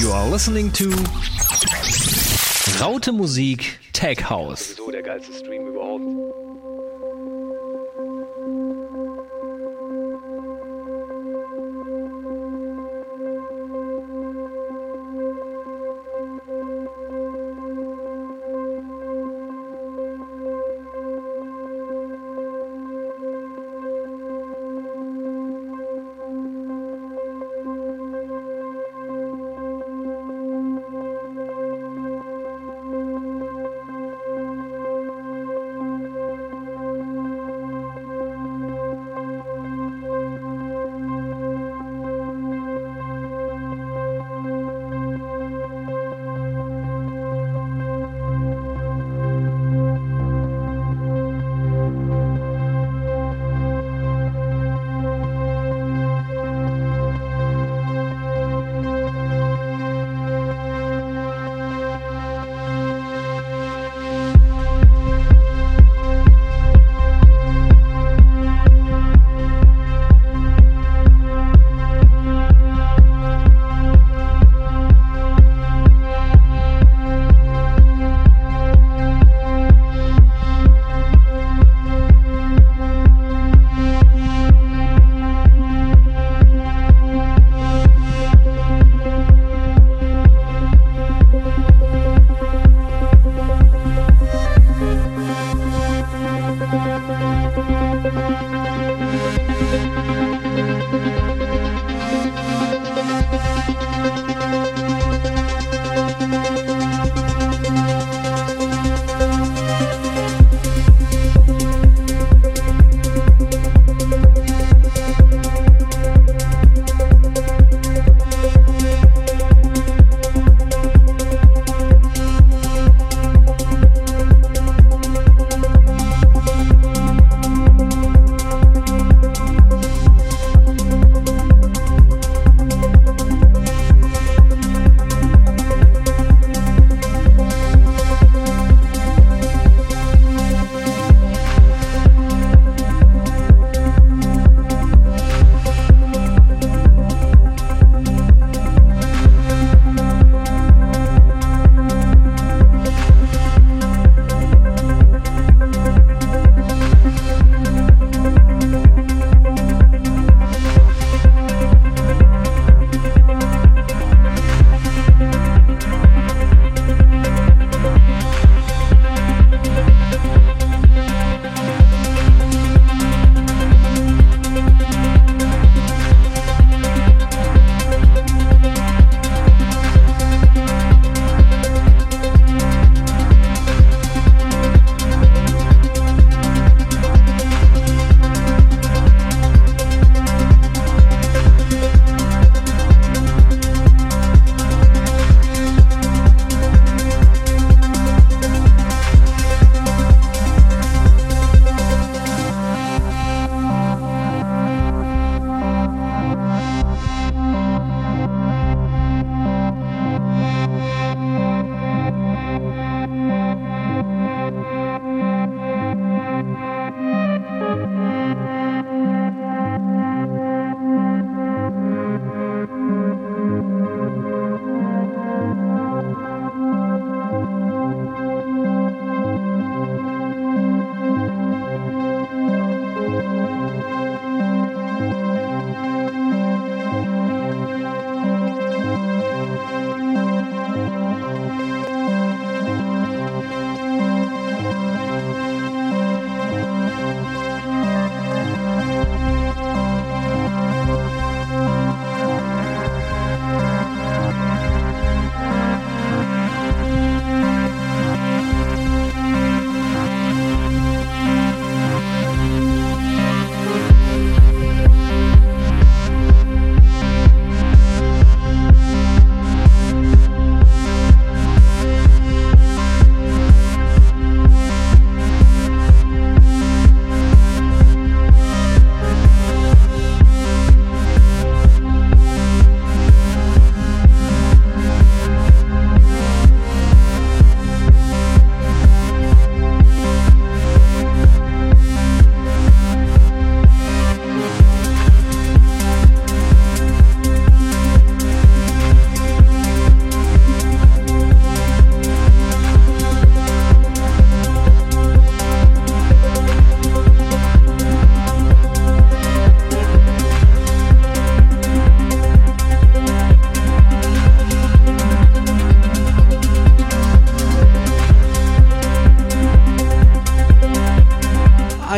You 0.00 0.12
are 0.12 0.28
listening 0.28 0.70
to 0.72 0.90
Raute 2.80 3.12
Musik 3.12 3.78
Tech 3.92 4.20
House. 4.20 4.74
Sowieso 4.76 4.90
der 4.90 5.02
geilste 5.02 5.32
Stream 5.32 5.66
überhaupt. 5.68 6.45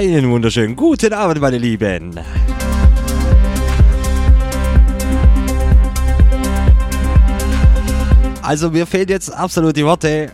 Einen 0.09 0.31
wunderschönen 0.31 0.75
guten 0.75 1.13
Abend, 1.13 1.39
meine 1.39 1.59
Lieben. 1.59 2.19
Also 8.41 8.71
mir 8.71 8.87
fehlen 8.87 9.09
jetzt 9.09 9.31
absolut 9.31 9.77
die 9.77 9.85
Worte. 9.85 10.33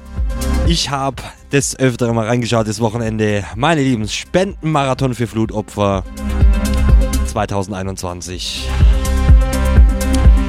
Ich 0.69 0.91
habe 0.91 1.21
des 1.51 1.77
Öfteren 1.77 2.15
mal 2.15 2.29
reingeschaut 2.29 2.69
das 2.69 2.79
Wochenende. 2.79 3.43
Meine 3.57 3.83
Lieben, 3.83 4.07
Spendenmarathon 4.07 5.13
für 5.13 5.27
Flutopfer 5.27 6.05
2021. 7.27 8.69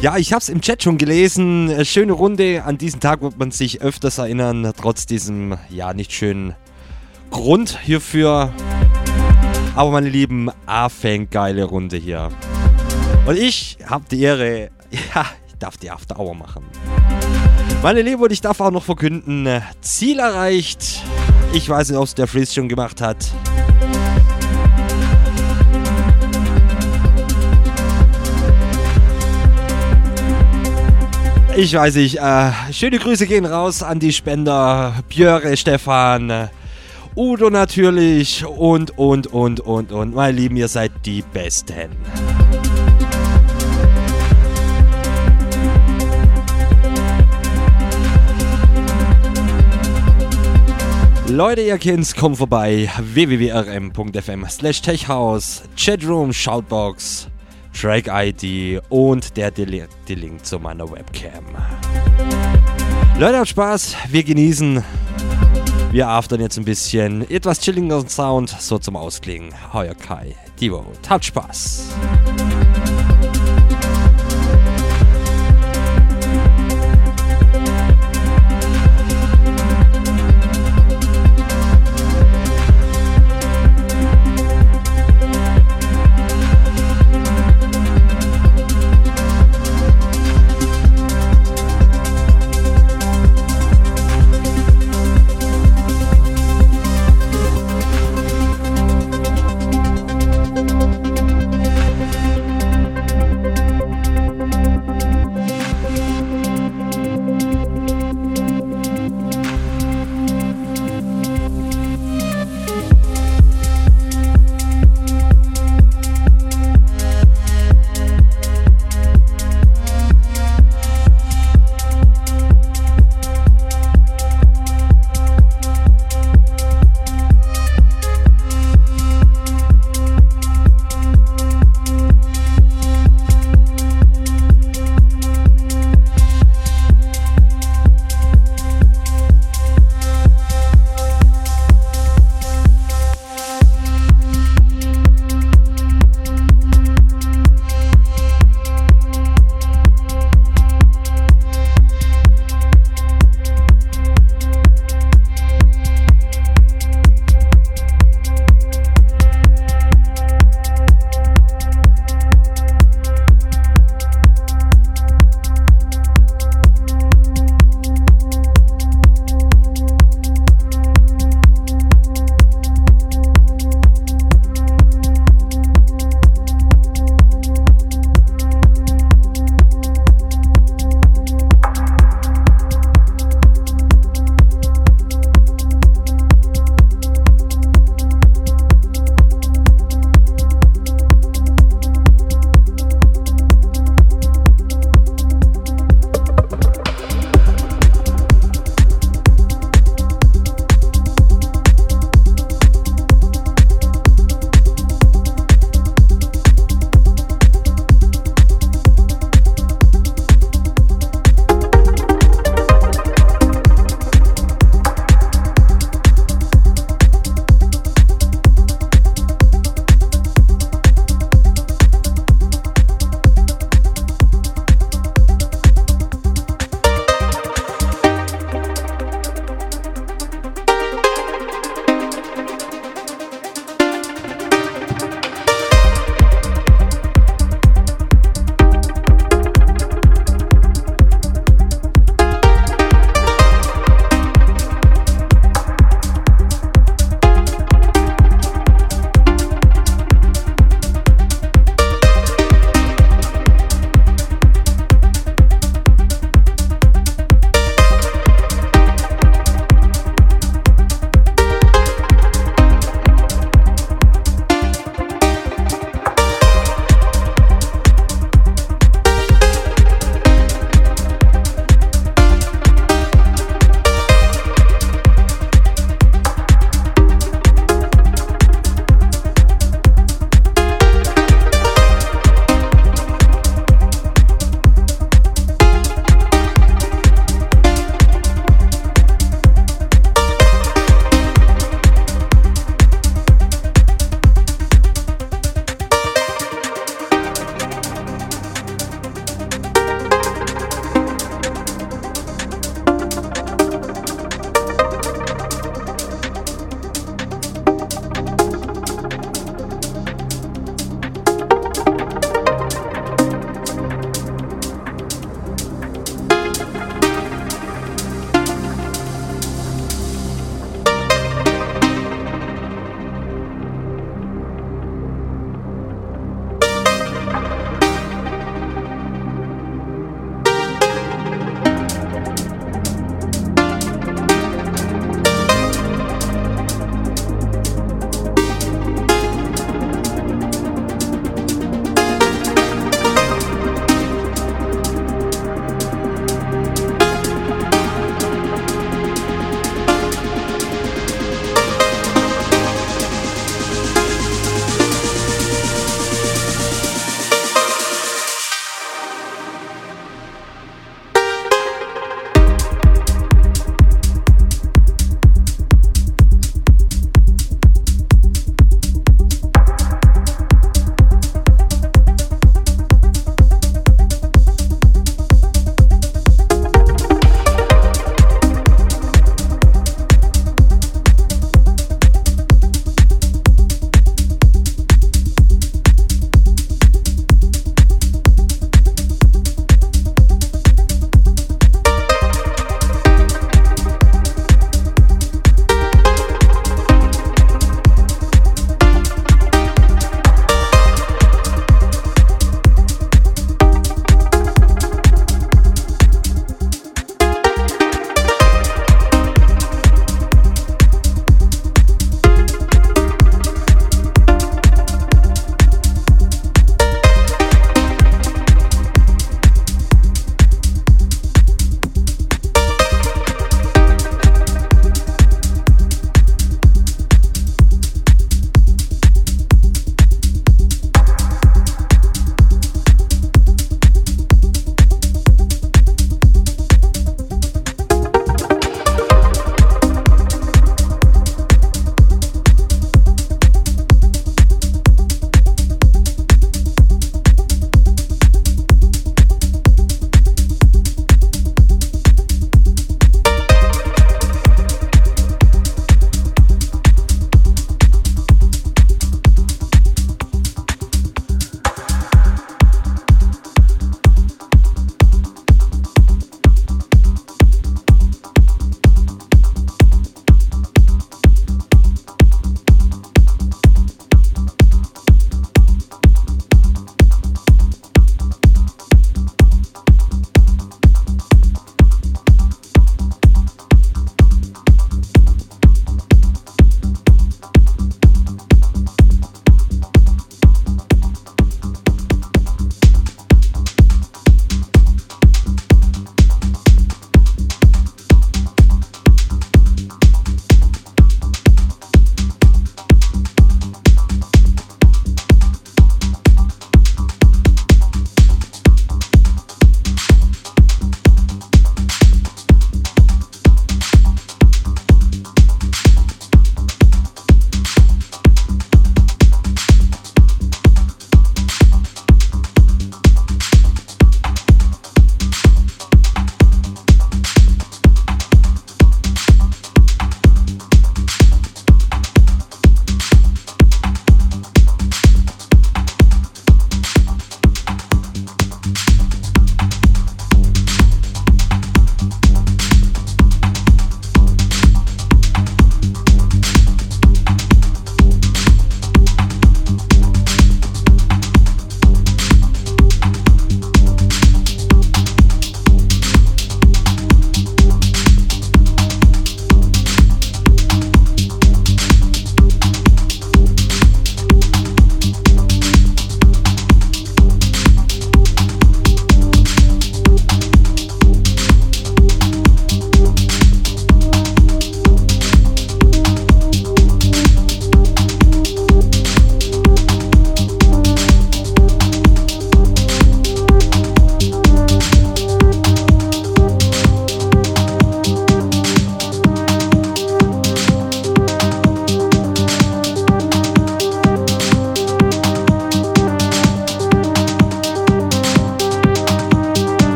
Ja, 0.00 0.16
ich 0.16 0.32
habe 0.32 0.40
es 0.40 0.48
im 0.48 0.62
Chat 0.62 0.82
schon 0.82 0.96
gelesen. 0.96 1.84
Schöne 1.84 2.12
Runde. 2.12 2.64
An 2.64 2.78
diesen 2.78 3.00
Tag 3.00 3.20
wird 3.20 3.38
man 3.38 3.50
sich 3.50 3.82
öfters 3.82 4.16
erinnern, 4.16 4.72
trotz 4.80 5.04
diesem, 5.04 5.58
ja, 5.68 5.92
nicht 5.92 6.10
schönen 6.10 6.54
Grund 7.30 7.78
hierfür. 7.82 8.52
Aber 9.76 9.90
meine 9.92 10.08
Lieben, 10.08 10.50
A-Fang, 10.66 11.28
geile 11.30 11.64
Runde 11.64 11.96
hier. 11.96 12.28
Und 13.26 13.38
ich 13.38 13.78
habe 13.86 14.04
die 14.10 14.22
Ehre, 14.22 14.70
ja, 15.14 15.26
ich 15.46 15.54
darf 15.58 15.76
die 15.76 15.90
After 15.90 16.18
Hour 16.18 16.34
machen. 16.34 16.64
Meine 17.82 18.02
Lieben, 18.02 18.20
und 18.20 18.32
ich 18.32 18.40
darf 18.40 18.60
auch 18.60 18.70
noch 18.70 18.82
verkünden, 18.82 19.62
Ziel 19.80 20.18
erreicht. 20.18 21.02
Ich 21.52 21.68
weiß 21.68 21.88
nicht, 21.90 21.98
ob 21.98 22.04
es 22.04 22.14
der 22.14 22.26
Freeze 22.26 22.54
schon 22.54 22.68
gemacht 22.68 23.00
hat. 23.00 23.16
Ich 31.56 31.74
weiß 31.74 31.96
nicht, 31.96 32.18
äh, 32.18 32.52
schöne 32.72 32.98
Grüße 32.98 33.26
gehen 33.26 33.44
raus 33.44 33.82
an 33.82 33.98
die 33.98 34.12
Spender, 34.12 34.94
Björe, 35.08 35.56
Stefan, 35.56 36.48
Udo 37.16 37.50
natürlich 37.50 38.44
und, 38.46 38.96
und, 38.96 39.26
und, 39.26 39.60
und, 39.60 39.92
und. 39.92 40.14
Meine 40.14 40.32
Lieben, 40.38 40.56
ihr 40.56 40.68
seid 40.68 40.92
die 41.04 41.22
Besten. 41.22 41.90
Leute, 51.26 51.60
ihr 51.62 51.78
kennt's, 51.78 52.14
kommt 52.14 52.38
vorbei. 52.38 52.90
www.rm.fm 52.98 54.46
slash 54.48 54.82
techhouse, 54.82 55.62
Chatroom, 55.76 56.32
Shoutbox, 56.32 57.28
Track-ID 57.72 58.82
und 58.88 59.36
der 59.36 59.50
Deli 59.50 59.84
die 60.08 60.14
Link 60.16 60.44
zu 60.44 60.58
meiner 60.58 60.90
Webcam. 60.90 61.44
Leute, 63.18 63.38
habt 63.38 63.48
Spaß, 63.48 63.96
wir 64.08 64.24
genießen. 64.24 64.82
Wir 65.92 66.08
aftern 66.08 66.40
jetzt 66.40 66.56
ein 66.56 66.64
bisschen. 66.64 67.28
Etwas 67.28 67.60
chilliger 67.60 68.08
Sound, 68.08 68.48
so 68.48 68.78
zum 68.78 68.94
Ausklingen. 68.94 69.52
Heuer 69.72 69.96
Kai, 69.96 70.36
Divo, 70.60 70.86
habt 71.08 71.24
Spaß. 71.24 71.88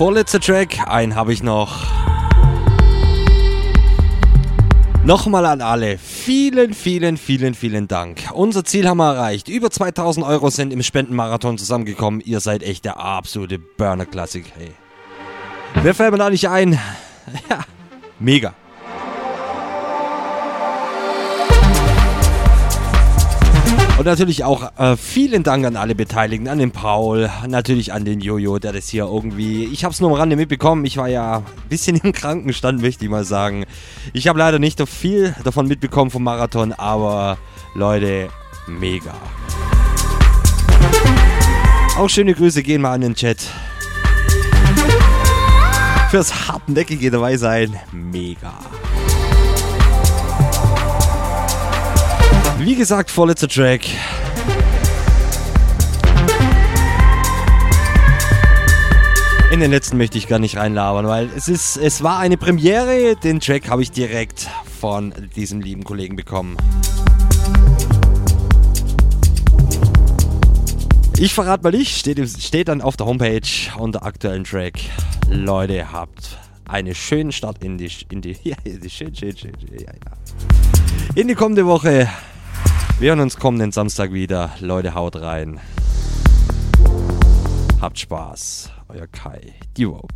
Vorletzter 0.00 0.40
Track, 0.40 0.88
einen 0.88 1.14
habe 1.14 1.30
ich 1.30 1.42
noch. 1.42 1.84
Nochmal 5.04 5.44
an 5.44 5.60
alle, 5.60 5.98
vielen, 5.98 6.72
vielen, 6.72 7.18
vielen, 7.18 7.52
vielen 7.52 7.86
Dank. 7.86 8.30
Unser 8.32 8.64
Ziel 8.64 8.88
haben 8.88 8.96
wir 8.96 9.12
erreicht. 9.12 9.48
Über 9.48 9.70
2000 9.70 10.24
Euro 10.24 10.48
sind 10.48 10.72
im 10.72 10.82
Spendenmarathon 10.82 11.58
zusammengekommen. 11.58 12.22
Ihr 12.22 12.40
seid 12.40 12.62
echt 12.62 12.86
der 12.86 12.98
absolute 12.98 13.58
Burner-Klassik. 13.58 14.46
Hey. 14.56 14.70
Wer 15.82 15.94
fällt 15.94 16.12
mir 16.12 16.18
da 16.18 16.30
nicht 16.30 16.48
ein? 16.48 16.78
Ja, 17.50 17.60
mega. 18.18 18.54
Und 24.00 24.06
natürlich 24.06 24.44
auch 24.44 24.78
äh, 24.78 24.96
vielen 24.96 25.42
Dank 25.42 25.66
an 25.66 25.76
alle 25.76 25.94
Beteiligten, 25.94 26.48
an 26.48 26.58
den 26.58 26.70
Paul, 26.70 27.28
natürlich 27.46 27.92
an 27.92 28.06
den 28.06 28.22
Jojo, 28.22 28.58
der 28.58 28.72
das 28.72 28.88
hier 28.88 29.04
irgendwie. 29.04 29.64
Ich 29.64 29.84
habe 29.84 29.92
es 29.92 30.00
nur 30.00 30.08
am 30.08 30.16
Rande 30.16 30.36
mitbekommen. 30.36 30.86
Ich 30.86 30.96
war 30.96 31.08
ja 31.08 31.36
ein 31.36 31.68
bisschen 31.68 31.98
im 31.98 32.12
Krankenstand, 32.12 32.80
möchte 32.80 33.04
ich 33.04 33.10
mal 33.10 33.24
sagen. 33.24 33.66
Ich 34.14 34.26
habe 34.26 34.38
leider 34.38 34.58
nicht 34.58 34.78
so 34.78 34.86
viel 34.86 35.34
davon 35.44 35.68
mitbekommen 35.68 36.10
vom 36.10 36.24
Marathon, 36.24 36.72
aber 36.72 37.36
Leute, 37.74 38.30
mega. 38.66 39.12
Auch 41.98 42.08
schöne 42.08 42.32
Grüße 42.32 42.62
gehen 42.62 42.80
mal 42.80 42.94
an 42.94 43.02
den 43.02 43.14
Chat. 43.14 43.50
Fürs 46.08 46.48
hartnäckige 46.48 47.10
dabei 47.10 47.36
sein, 47.36 47.78
mega. 47.92 48.54
Wie 52.62 52.74
gesagt, 52.74 53.10
vorletzter 53.10 53.48
Track. 53.48 53.86
In 59.50 59.60
den 59.60 59.70
letzten 59.70 59.96
möchte 59.96 60.18
ich 60.18 60.28
gar 60.28 60.38
nicht 60.38 60.58
reinlabern, 60.58 61.06
weil 61.06 61.30
es 61.34 61.48
ist, 61.48 61.78
es 61.78 62.02
war 62.02 62.18
eine 62.18 62.36
Premiere. 62.36 63.16
Den 63.16 63.40
Track 63.40 63.70
habe 63.70 63.80
ich 63.80 63.90
direkt 63.92 64.46
von 64.78 65.14
diesem 65.34 65.62
lieben 65.62 65.84
Kollegen 65.84 66.16
bekommen. 66.16 66.58
Ich 71.18 71.32
verrate 71.32 71.62
mal 71.62 71.72
nicht, 71.72 71.96
steht, 71.96 72.20
steht 72.28 72.68
dann 72.68 72.82
auf 72.82 72.98
der 72.98 73.06
Homepage 73.06 73.40
unter 73.78 74.04
aktuellen 74.04 74.44
Track. 74.44 74.74
Leute, 75.30 75.92
habt 75.92 76.38
einen 76.68 76.94
schönen 76.94 77.32
Start 77.32 77.64
in 77.64 77.78
die, 77.78 77.90
in 78.10 78.20
die, 78.20 78.36
ja, 78.42 78.56
schön, 78.86 79.14
schön, 79.14 79.34
schön, 79.34 79.52
ja, 79.72 79.92
ja. 79.92 81.14
In 81.14 81.26
die 81.26 81.34
kommende 81.34 81.64
Woche. 81.64 82.06
Wir 83.00 83.08
hören 83.08 83.20
uns 83.20 83.38
kommenden 83.38 83.72
Samstag 83.72 84.12
wieder. 84.12 84.50
Leute, 84.60 84.94
haut 84.94 85.16
rein. 85.16 85.58
Habt 87.80 87.98
Spaß. 87.98 88.70
Euer 88.88 89.06
Kai. 89.06 89.54
Die 89.78 89.86
Vote. 89.86 90.10